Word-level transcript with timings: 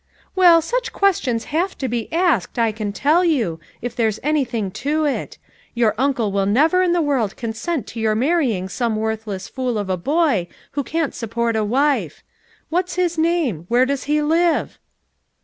"Well, 0.35 0.63
such 0.63 0.91
questions 0.93 1.43
have 1.53 1.77
to 1.77 1.87
be 1.87 2.11
asked 2.11 2.57
I 2.57 2.71
can 2.71 2.91
tell 2.91 3.23
you, 3.23 3.59
if 3.83 3.95
there's 3.95 4.19
anything 4.23 4.71
to 4.81 5.05
it. 5.05 5.37
Tour 5.77 5.93
uncle 5.95 6.31
will 6.31 6.47
never 6.47 6.81
in 6.81 6.91
the 6.91 7.03
world 7.03 7.35
consent 7.37 7.85
to 7.89 7.99
your 7.99 8.15
marry 8.15 8.51
ing 8.55 8.67
some 8.67 8.95
worthless 8.95 9.47
fool 9.47 9.77
of 9.77 9.91
a 9.91 9.97
boy 9.97 10.47
who 10.71 10.83
can't 10.83 11.13
sup 11.13 11.29
port 11.29 11.55
a 11.55 11.63
wife. 11.63 12.23
"What's 12.69 12.95
his 12.95 13.19
name? 13.19 13.65
Where 13.69 13.85
does 13.85 14.05
he 14.05 14.23
live?" 14.23 14.79